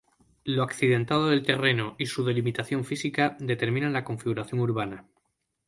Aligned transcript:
Lo 0.45 0.63
accidentado 0.63 1.27
del 1.29 1.43
terreno 1.43 1.93
y 1.99 2.07
su 2.07 2.25
delimitación 2.25 2.83
física, 2.85 3.37
determinan 3.39 3.93
la 3.93 4.03
configuración 4.03 4.59
urbana. 4.59 5.05